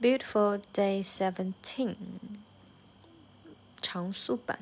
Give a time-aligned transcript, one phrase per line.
[0.00, 1.96] Beautiful Day Seventeen，
[3.80, 4.58] 长速版。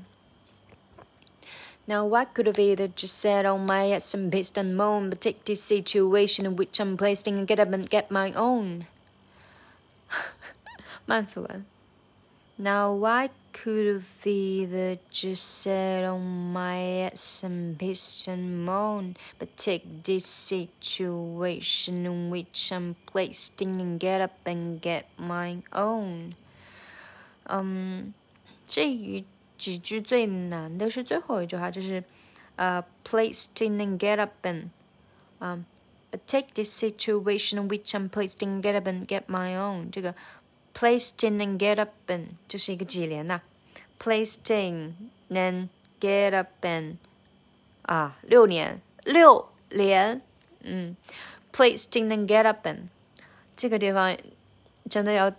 [1.87, 5.21] Now I could have either just sat on my ass and pissed and moaned, but
[5.21, 8.87] take this situation in which I'm placed in and get up and get my own.
[11.07, 11.67] 慢速版。
[12.59, 19.57] Now I could have either just sat on my ass and pissed and moaned, but
[19.57, 26.35] take this situation in which I'm placed in and get up and get my own.
[27.47, 28.13] 嗯，
[28.69, 29.25] 这一
[29.59, 32.05] 几句最难的是最后一句话，就是
[32.57, 34.69] 呃、uh,，placed in and get up and，
[35.41, 35.65] 嗯、
[36.13, 39.91] um,，but take this situation in which I'm placed in and get up and get my own
[39.91, 40.15] 这个。
[40.77, 43.43] placed in and get up and 就是一个几连呐、啊、，
[43.99, 44.97] placed in
[45.31, 45.69] and
[46.01, 46.97] get up and
[47.83, 50.21] 啊六连六连，
[50.63, 50.97] 嗯，
[51.53, 52.89] placed in and get up and
[53.55, 54.17] 这个地方
[54.89, 55.33] 真的要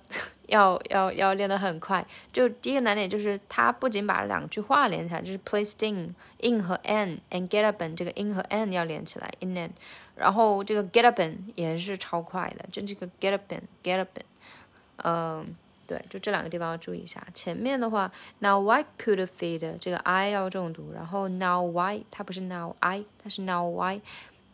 [0.48, 2.05] 要要要练得很快。
[2.31, 9.55] 就第一个难点就是它不仅把两句话连起来，就是 placed in in 和 and and get up and 这个 in 和 and 要连起来 in
[9.55, 9.71] and，
[10.15, 14.23] 然后这个 get up and 也是超快的，就这个 get up and get up and。
[15.04, 15.54] 嗯，
[15.87, 17.24] 对，就这两个地方要注意一下。
[17.32, 18.10] 前面的话
[18.41, 24.01] ，Now why could feed 这个 I 要重读，然后 Now why 它不是 Now I，它是 Now why，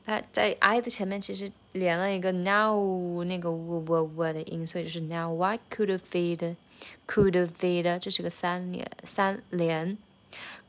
[0.05, 9.99] 它在 I 的前面其实连了一个 Now 那个 w w w 的音，所以就是 Now why could feed，could feed 这是个三连三连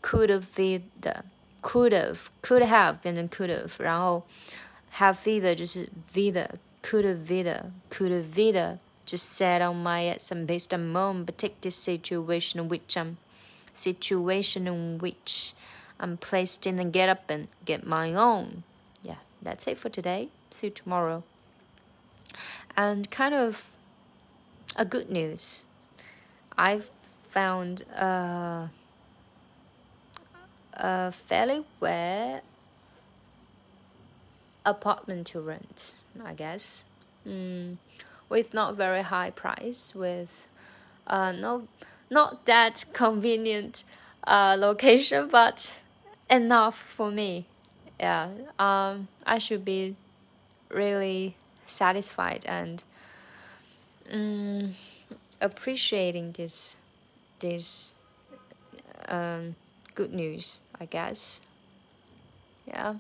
[0.02, 4.23] ，could feed，could have，could have 变成 could have，然后
[4.95, 8.78] have feed 就是 feed，could feed，could feed。
[9.06, 10.73] Just sat on my and based
[11.25, 13.17] but take this situation in which I'm
[13.73, 15.53] situation in which
[16.00, 18.64] I'm placed in and get up and get my own.
[19.03, 20.30] Yeah, that's it for today.
[20.52, 21.23] See you tomorrow.
[22.76, 23.70] And kind of
[24.76, 25.64] a good news.
[26.58, 26.89] I've
[27.30, 28.70] found a,
[30.73, 32.42] a fairly rare
[34.66, 36.86] apartment to rent, I guess.
[37.27, 37.77] Mm
[38.30, 40.47] with not very high price, with
[41.08, 41.67] uh, no,
[42.09, 43.83] not that convenient
[44.25, 45.80] uh, location, but
[46.30, 47.45] enough for me.
[47.99, 49.95] Yeah, um, I should be
[50.69, 51.36] really
[51.67, 52.83] satisfied and
[54.11, 54.75] um,
[55.42, 56.77] appreciating this
[57.39, 57.95] this
[59.07, 59.55] um,
[59.93, 61.42] good news, I guess.
[62.67, 62.95] Yeah.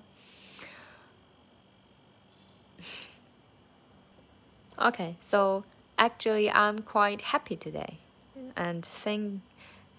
[4.79, 5.63] Okay, so
[5.97, 7.97] actually I'm quite happy today
[8.55, 9.41] and thank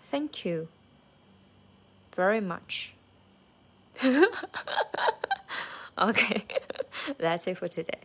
[0.05, 0.69] thank you
[2.15, 2.93] very much.
[5.99, 6.45] okay,
[7.19, 8.01] that's it for today.